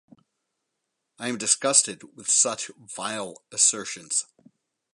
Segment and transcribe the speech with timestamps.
[1.19, 4.25] I am disgusted with such vile assertions.